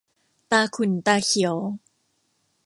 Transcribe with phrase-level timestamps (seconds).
[0.51, 1.55] ตาขุ่นตาเขียว